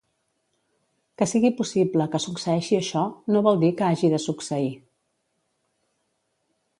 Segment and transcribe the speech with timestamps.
[1.21, 3.03] Que sigui possible que succeeixi això,
[3.35, 4.75] no vol dir que hagi de succeir.